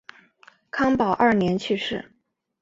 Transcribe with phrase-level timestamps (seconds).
[0.71, 2.11] 康保二年去世。